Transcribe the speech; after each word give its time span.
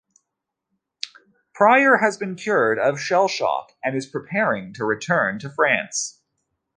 Prior 1.53 1.97
has 1.97 2.17
been 2.17 2.35
cured 2.35 2.79
of 2.79 2.99
shell-shock 2.99 3.73
and 3.83 3.95
is 3.95 4.07
preparing 4.07 4.73
to 4.73 4.83
return 4.83 5.37
to 5.37 5.47
France. 5.47 6.23